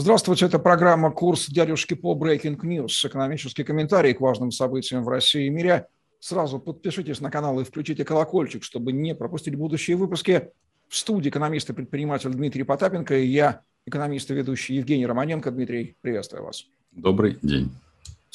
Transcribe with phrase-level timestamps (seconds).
[0.00, 3.04] Здравствуйте, это программа «Курс дядюшки по Breaking News».
[3.04, 5.88] Экономический комментарий к важным событиям в России и мире.
[6.20, 10.50] Сразу подпишитесь на канал и включите колокольчик, чтобы не пропустить будущие выпуски.
[10.86, 15.50] В студии экономист и предприниматель Дмитрий Потапенко и я, экономист и ведущий Евгений Романенко.
[15.50, 16.64] Дмитрий, приветствую вас.
[16.92, 17.68] Добрый день.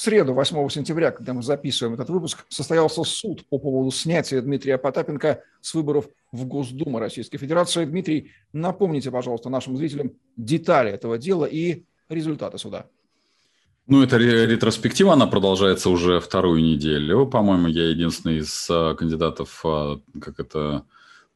[0.04, 5.42] Среду, 8 сентября, когда мы записываем этот выпуск, состоялся суд по поводу снятия Дмитрия Потапенко
[5.62, 7.86] с выборов в Госдуму Российской Федерации.
[7.86, 12.88] Дмитрий, напомните, пожалуйста, нашим зрителям детали этого дела и результаты суда.
[13.88, 17.26] Ну, это ретроспектива, она продолжается уже вторую неделю.
[17.26, 20.84] По-моему, я единственный из а, кандидатов, а, как это,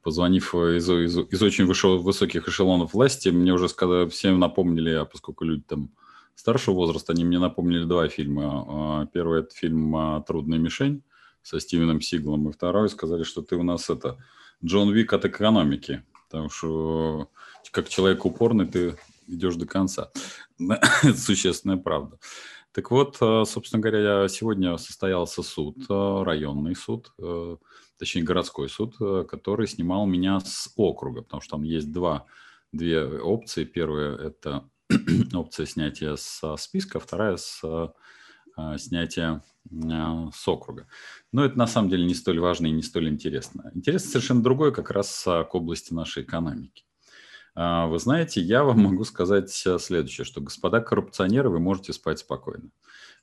[0.04, 5.46] позвонив из, из, из очень высоких эшелонов власти, мне уже сказали, всем напомнили, а поскольку
[5.46, 5.90] люди там
[6.38, 8.66] старшего возраста, они мне напомнили два фильма.
[9.02, 11.04] А, первый– это фильм «Трудная мишень»
[11.42, 14.18] со Стивеном Сиглом, и второй сказали, что ты у нас это
[14.64, 17.30] Джон Вик от экономики, потому что
[17.72, 20.12] как человек упорный ты идешь до конца.
[20.60, 22.18] Это существенная правда.
[22.72, 27.14] Так вот, а, собственно говоря, сегодня состоялся суд, а, районный суд,
[27.98, 28.96] точнее городской суд,
[29.28, 32.28] который снимал меня с округа, потому что там есть два,
[32.72, 33.64] две опции.
[33.64, 34.70] Первая– это
[35.34, 37.62] опция снятия со списка, вторая с
[38.56, 39.44] а, снятия
[39.92, 40.88] а, с округа.
[41.32, 43.72] Но это на самом деле не столь важно и не столь интересно.
[43.76, 46.84] Интересно совершенно другое как раз а, к области нашей экономики.
[47.56, 52.70] Вы знаете, я вам могу сказать следующее, что, господа коррупционеры, вы можете спать спокойно.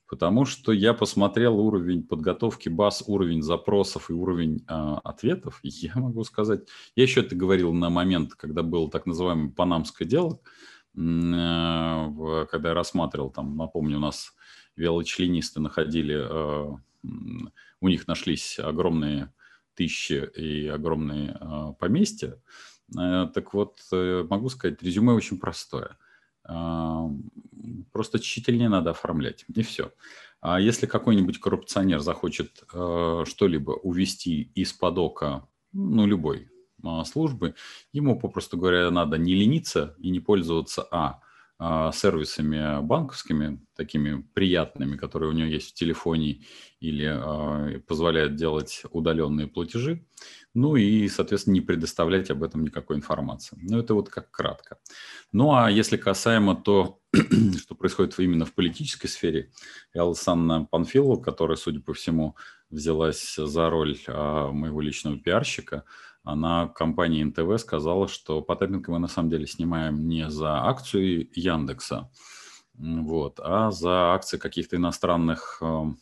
[0.08, 5.60] Потому что я посмотрел уровень подготовки баз, уровень запросов и уровень э, ответов.
[5.62, 10.40] Я могу сказать, я еще это говорил на момент, когда было так называемое панамское дело,
[10.40, 14.32] Э, когда я рассматривал, там, напомню, у нас
[14.76, 16.76] велочленисты находили, э,
[17.80, 19.32] у них нашлись огромные
[19.74, 22.40] тысячи и огромные э, поместья.
[22.92, 25.96] Так вот, могу сказать, резюме очень простое.
[27.92, 29.90] Просто тщательнее надо оформлять, и все.
[30.42, 36.50] А если какой-нибудь коррупционер захочет что-либо увести из-под ока, ну, любой,
[37.04, 37.54] службы,
[37.92, 41.20] ему, попросту говоря, надо не лениться и не пользоваться, а,
[41.58, 46.42] а сервисами банковскими, такими приятными, которые у него есть в телефоне
[46.80, 50.04] или э, позволяют делать удаленные платежи,
[50.52, 53.56] ну и, соответственно, не предоставлять об этом никакой информации.
[53.62, 54.78] Ну, это вот как кратко.
[55.32, 56.98] Ну, а если касаемо то,
[57.58, 59.52] что происходит именно в политической сфере,
[59.94, 62.36] Алсанна Панфилова, которая, судя по всему,
[62.68, 65.84] взялась за роль э, моего личного пиарщика,
[66.24, 72.10] она компании НТВ сказала, что Потапенко мы на самом деле снимаем не за акцию Яндекса,
[72.74, 75.98] вот, а за акции каких-то иностранных, эм,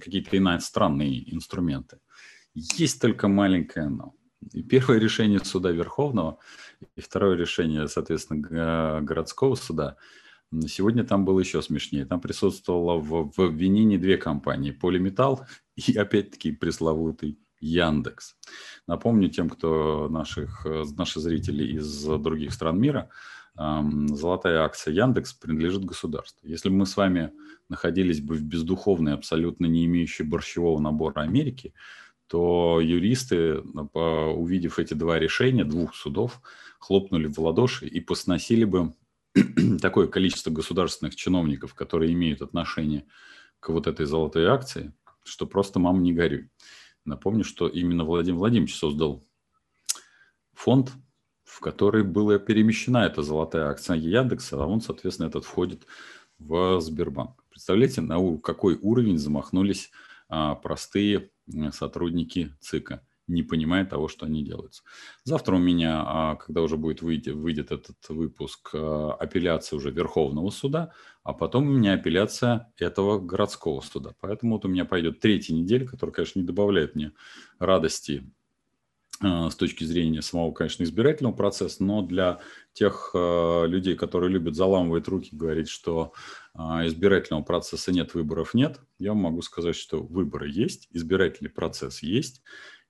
[0.00, 2.00] какие-то иностранные инструменты.
[2.54, 4.14] Есть только маленькое но.
[4.52, 6.38] И первое решение суда Верховного,
[6.96, 9.96] и второе решение, соответственно, городского суда,
[10.66, 12.04] сегодня там было еще смешнее.
[12.04, 18.36] Там присутствовало в, в обвинении две компании, Полиметалл и, опять-таки, пресловутый Яндекс.
[18.86, 23.10] Напомню тем, кто наших, э, наши зрители из других стран мира,
[23.56, 26.48] золотая акция Яндекс принадлежит государству.
[26.48, 27.30] Если бы мы с вами
[27.68, 31.72] находились бы в бездуховной, абсолютно не имеющей борщевого набора Америки,
[32.26, 36.40] то юристы, увидев эти два решения двух судов,
[36.80, 38.92] хлопнули в ладоши и посносили бы
[39.80, 43.06] такое количество государственных чиновников, которые имеют отношение
[43.60, 44.92] к вот этой золотой акции,
[45.24, 46.50] что просто мама не горюй.
[47.04, 49.22] Напомню, что именно Владимир Владимирович создал
[50.52, 50.92] фонд,
[51.44, 55.86] в который была перемещена эта золотая акция Яндекса, а он, соответственно, этот входит
[56.38, 57.44] в Сбербанк.
[57.50, 59.90] Представляете, на какой уровень замахнулись
[60.28, 61.30] а, простые
[61.72, 64.82] сотрудники ЦИКа– не понимая того, что они делают.
[65.24, 70.50] Завтра у меня, а, когда уже будет выйти, выйдет этот выпуск, а, апелляция уже Верховного
[70.50, 70.92] суда,
[71.22, 74.14] а потом у меня апелляция этого городского суда.
[74.20, 77.12] Поэтому вот у меня пойдет третья неделя, которая, конечно, не добавляет мне
[77.58, 78.30] радости
[79.22, 82.40] с точки зрения самого, конечно, избирательного процесса, но для
[82.72, 86.12] тех людей, которые любят заламывать руки, говорить, что
[86.56, 92.42] избирательного процесса нет, выборов нет, я могу сказать, что выборы есть, избирательный процесс есть,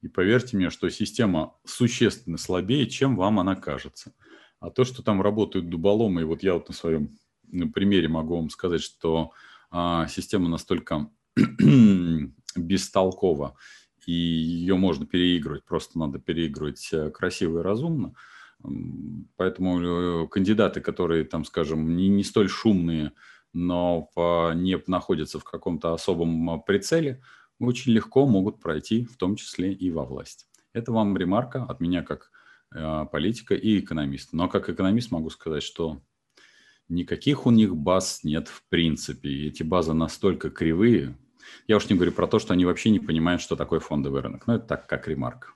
[0.05, 4.13] и поверьте мне, что система существенно слабее, чем вам она кажется.
[4.61, 7.19] А то, что там работают дуболомы, и вот я вот на своем
[7.73, 9.33] примере могу вам сказать, что
[9.71, 11.11] а, система настолько
[12.57, 13.57] бестолкова,
[14.07, 18.15] и ее можно переигрывать, просто надо переигрывать э, красиво и разумно.
[19.37, 23.13] Поэтому э, кандидаты, которые, там, скажем, не, не столь шумные,
[23.53, 24.11] но
[24.57, 27.23] не находятся в каком-то особом а, прицеле,
[27.61, 30.49] очень легко могут пройти, в том числе и во власть.
[30.73, 32.33] Это вам ремарка от меня как
[32.75, 34.37] э, политика и экономиста.
[34.37, 36.01] Но как экономист могу сказать, что
[36.89, 39.29] Никаких у них баз нет в принципе.
[39.29, 41.17] И эти базы настолько кривые.
[41.67, 44.47] Я уж не говорю про то, что они вообще не понимают, что такое фондовый рынок.
[44.47, 45.49] Но это так, как ремарка.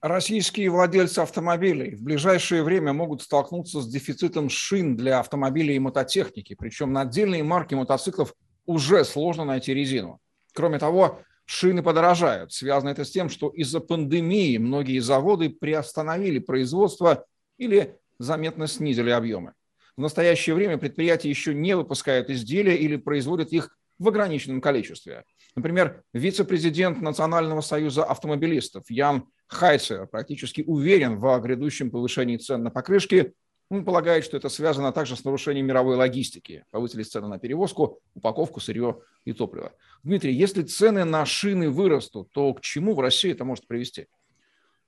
[0.00, 6.54] Российские владельцы автомобилей в ближайшее время могут столкнуться с дефицитом шин для автомобилей и мототехники.
[6.54, 8.34] Причем на отдельные марки мотоциклов
[8.66, 10.20] уже сложно найти резину.
[10.52, 12.52] Кроме того, шины подорожают.
[12.52, 17.24] Связано это с тем, что из-за пандемии многие заводы приостановили производство
[17.56, 19.54] или заметно снизили объемы.
[19.96, 25.24] В настоящее время предприятия еще не выпускают изделия или производят их в ограниченном количестве.
[25.54, 33.32] Например, вице-президент Национального союза автомобилистов Ян Хайцер практически уверен в грядущем повышении цен на покрышки.
[33.70, 36.64] Он полагает, что это связано также с нарушением мировой логистики.
[36.70, 39.72] Повысились цены на перевозку, упаковку, сырье и топливо.
[40.02, 44.08] Дмитрий, если цены на шины вырастут, то к чему в России это может привести?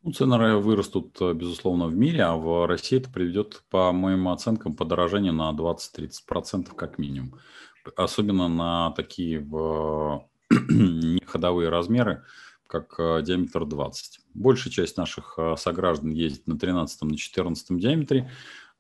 [0.03, 4.75] Ну, цены вырастут, э, безусловно, в мире, а в России это приведет, по моим оценкам,
[4.75, 7.35] подорожание на 20-30% как минимум.
[7.97, 9.41] Особенно на такие
[10.51, 12.25] неходовые размеры,
[12.69, 14.21] как э, диаметр 20.
[14.35, 18.31] Большая часть наших э, сограждан ездит на 13 на 14 диаметре.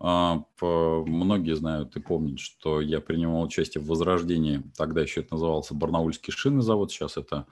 [0.01, 5.75] А, многие знают и помнят, что я принимал участие в возрождении, тогда еще это назывался
[5.75, 7.47] Барнаульский шинный завод, сейчас это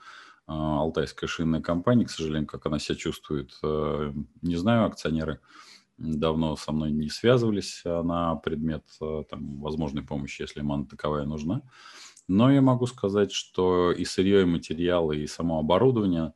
[0.47, 5.39] Алтайская шинная компания, к сожалению, как она себя чувствует, э, не знаю, акционеры
[5.97, 8.83] давно со мной не связывались на предмет
[9.29, 11.63] там, возможной помощи, если им она таковая нужна.
[12.27, 16.33] Но я могу сказать, что и сырье, и материалы, и само оборудование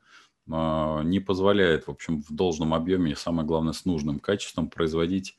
[0.47, 5.37] не позволяет, в общем, в должном объеме и, самое главное, с нужным качеством производить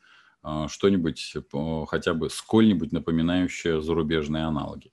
[0.68, 1.36] что-нибудь,
[1.88, 4.92] хотя бы сколь-нибудь напоминающее зарубежные аналоги.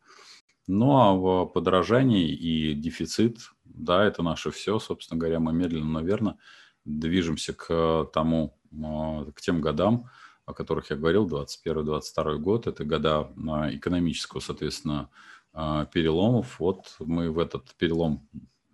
[0.67, 6.01] Ну а в подорожании и дефицит, да, это наше все, собственно говоря, мы медленно, но
[6.01, 6.38] верно
[6.86, 10.10] движемся к тому, а, к тем годам,
[10.45, 13.30] о которых я говорил, 21-22 год, это года
[13.71, 15.10] экономического, соответственно,
[15.54, 16.60] а, переломов.
[16.60, 18.27] Вот мы в этот перелом,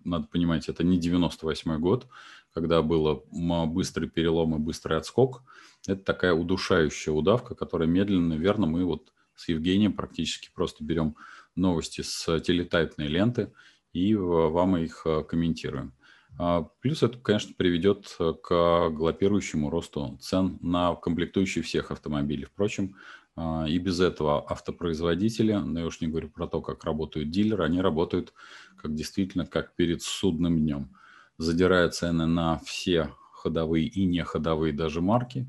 [0.04, 2.06] надо понимать, это не 98 год,
[2.54, 3.22] когда было
[3.66, 5.42] быстрый перелом и быстрый отскок.
[5.86, 11.16] Это такая удушающая удавка, которая медленно, верно, мы вот с Евгением практически просто берем
[11.54, 13.52] новости с телетайпной ленты
[13.96, 15.94] и вам их а, комментируем.
[16.38, 22.44] А, плюс это, конечно, приведет к галопирующему росту цен на комплектующие всех автомобилей.
[22.44, 22.96] Впрочем,
[23.36, 27.64] а, и без этого автопроизводители, но я уж не говорю про то, как работают дилеры,
[27.64, 28.34] они работают
[28.76, 30.94] как действительно как перед судным днем,
[31.38, 35.46] задирая цены на все ходовые и не ходовые даже марки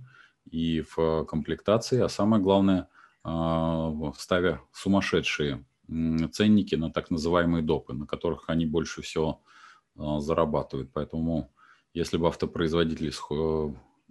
[0.49, 2.87] и в комплектации, а самое главное,
[3.25, 5.65] а, ставя сумасшедшие
[6.31, 9.41] ценники на так называемые допы, на которых они больше всего
[9.95, 10.91] а, зарабатывают.
[10.93, 11.51] Поэтому
[11.93, 13.11] если бы автопроизводители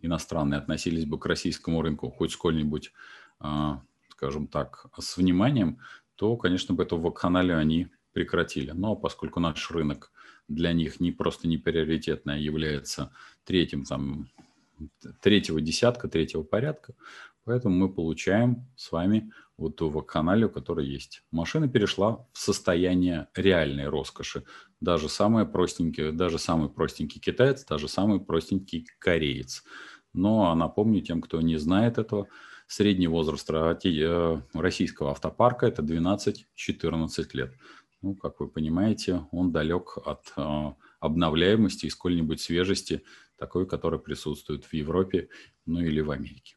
[0.02, 2.93] иностранные относились бы к российскому рынку хоть сколь-нибудь
[3.40, 3.82] а,
[4.17, 5.78] скажем так, с вниманием,
[6.17, 8.70] то, конечно, бы эту вакханалию они прекратили.
[8.70, 10.11] Но поскольку наш рынок
[10.49, 13.12] для них не просто не приоритетный, а является
[13.44, 14.28] третьим, там,
[15.20, 16.94] третьего десятка, третьего порядка,
[17.44, 21.23] поэтому мы получаем с вами вот ту вакханалию, которая есть.
[21.31, 24.44] Машина перешла в состояние реальной роскоши.
[24.81, 29.64] Даже самый простенький, даже самый простенький китаец, даже самый простенький кореец.
[30.12, 32.28] Но напомню тем, кто не знает этого,
[32.69, 37.54] Средний возраст э, российского автопарка– это 12-14 лет.
[38.02, 43.02] Ну, как вы понимаете, он далек от э, обновляемости и сколь-нибудь свежести,
[43.37, 45.28] такой, которая присутствует в Европе,
[45.64, 46.57] ну или в Америке.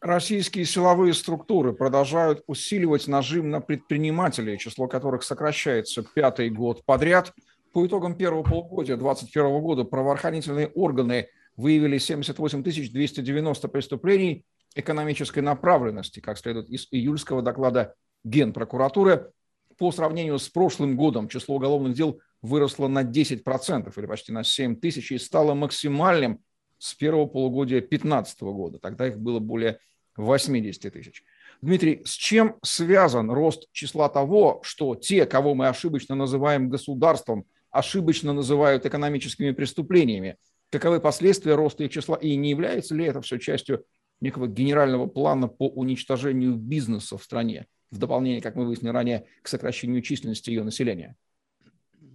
[0.00, 7.34] Российские силовые структуры продолжают усиливать нажим на предпринимателей, число которых сокращается пятый год подряд.
[7.72, 11.28] По итогам первого полугодия 2021 года правоохранительные органы–
[11.60, 19.30] выявили 78 290 преступлений экономической направленности, как следует из июльского доклада Генпрокуратуры.
[19.78, 24.76] По сравнению с прошлым годом число уголовных дел выросло на 10% или почти на 7
[24.76, 26.40] тысяч и стало максимальным
[26.78, 28.78] с первого полугодия 2015 года.
[28.78, 29.78] Тогда их было более
[30.16, 31.22] 80 тысяч.
[31.60, 38.32] Дмитрий, с чем связан рост числа того, что те, кого мы ошибочно называем государством, ошибочно
[38.32, 40.36] называют экономическими преступлениями–
[40.70, 43.84] каковы последствия роста их числа и не является ли это все частью
[44.20, 49.48] некого генерального плана по уничтожению бизнеса в стране, в дополнение, как мы выяснили ранее, к
[49.48, 51.16] сокращению численности ее населения?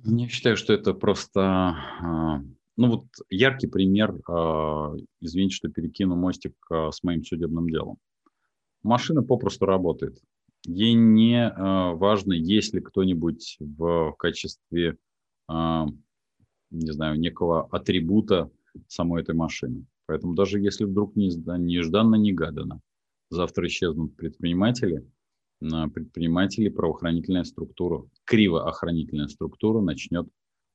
[0.08, 2.42] Я считаю, что это просто, а,
[2.78, 7.98] ну вот яркий пример, а, извините, что перекину мостик а, с моим судебным делом.
[8.84, 10.22] Машина попросту работает.
[10.68, 14.98] Ей не важно, есть ли кто-нибудь в качестве
[15.48, 18.52] не знаю, некого атрибута
[18.88, 19.86] самой этой машины.
[20.08, 22.82] Поэтому даже если вдруг нежданно-негаданно
[23.30, 25.08] завтра исчезнут предприниматели,
[25.94, 30.28] предприниматели правоохранительная структура, кривоохранительная структура начнет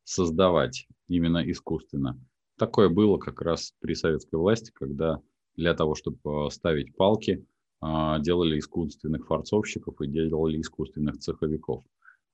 [0.05, 2.19] создавать именно искусственно.
[2.59, 5.21] Такое было как раз при советской власти, когда
[5.57, 7.45] для того, чтобы ставить палки,
[7.81, 11.85] а, делали искусственных форцовщиков и делали искусственных цеховиков.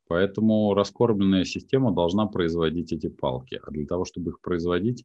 [0.08, 3.60] Поэтому раскормленная система должна производить эти палки.
[3.62, 5.04] А для того, чтобы их производить,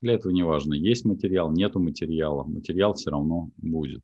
[0.00, 4.02] для этого не важно, есть материал, нету материала, материал все равно будет.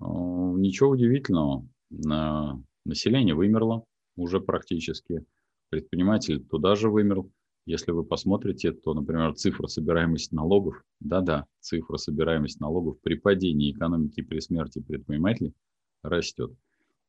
[0.00, 3.84] А, ничего удивительного, население вымерло
[4.16, 5.24] уже практически,
[5.70, 7.30] предприниматель туда же вымерл.
[7.66, 14.22] Если вы посмотрите, то, например, цифра собираемости налогов, да-да, цифра собираемости налогов при падении экономики
[14.22, 15.54] при смерти предпринимателей
[16.02, 16.52] растет.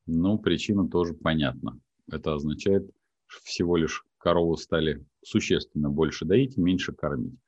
[0.06, 1.80] Но причина тоже понятна.
[2.12, 2.90] Это означает,
[3.28, 7.40] что всего лишь корову стали существенно больше доить и меньше кормить.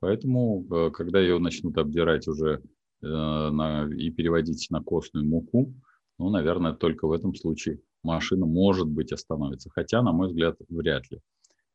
[0.00, 2.62] Поэтому, э, когда ее начнут обдирать уже
[3.02, 5.74] э, на, и переводить на костную муку,
[6.20, 9.70] ну, наверное, только в этом случае машина, может быть, остановится.
[9.70, 11.18] Хотя, на мой взгляд, вряд ли.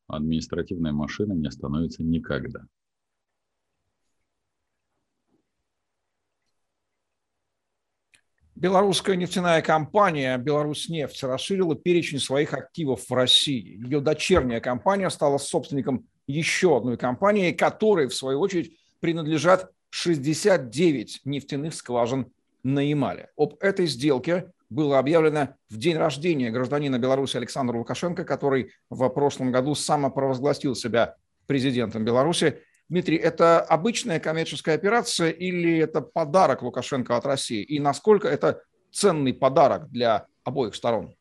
[0.05, 2.67] Административная машина не остановится никогда.
[8.53, 13.83] Белорусская нефтяная компания «Беларусьнефть» расширила перечень своих активов в России.
[13.83, 21.73] Ее дочерняя компания стала собственником еще одной компании, которой, в свою очередь, принадлежат 69 нефтяных
[21.73, 22.31] скважин
[22.65, 23.29] на Ямале.
[23.37, 29.51] Об этой сделке было объявлено в день рождения гражданина Беларуси Александра Лукашенко, который в прошлом
[29.51, 32.61] году самопровозгласил себя президентом Беларуси.
[32.89, 37.61] Дмитрий, это обычная коммерческая операция или это подарок Лукашенко от России?
[37.61, 41.13] И насколько это ценный подарок для обоих сторон?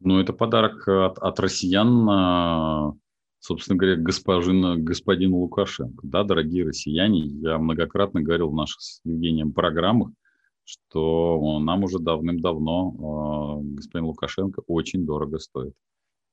[0.00, 2.92] Ну, это подарок от, от россиян, а,
[3.40, 6.00] собственно говоря, господину, господину Лукашенко.
[6.06, 10.10] Да, дорогие россияне, я многократно говорил в наших с Евгением программах,
[10.66, 15.74] что нам уже давным-давно э, господин Лукашенко очень дорого стоит.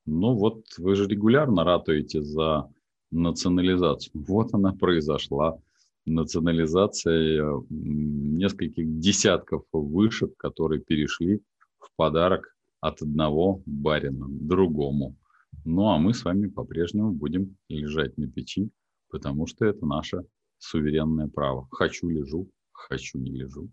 [0.06, 2.70] Ну вот вы же регулярно ратуете за
[3.12, 4.12] национализацию.
[4.28, 5.60] Вот она произошла.
[6.06, 11.42] Национализация нескольких десятков вышек, которые перешли
[11.80, 15.16] в подарок от одного барина другому.
[15.64, 18.70] Ну а мы с вами по-прежнему будем лежать на печи,
[19.10, 20.26] потому что это наше
[20.58, 21.68] суверенное право.
[21.72, 23.70] Хочу лежу, хочу не лежу.